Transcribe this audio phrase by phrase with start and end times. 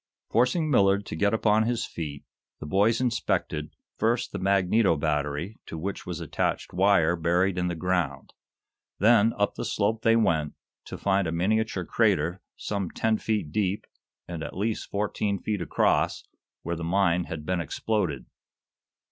[0.31, 2.23] Forcing Millard to get upon his feet,
[2.59, 7.75] the boys inspected, first the magneto battery, to which was attached wire buried in the
[7.75, 8.33] ground.
[8.97, 13.85] Then up the slope they went, to find a miniature crater, some ten feet deep
[14.27, 16.23] and at least fourteen feet across,
[16.63, 18.25] where the mine had been exploded.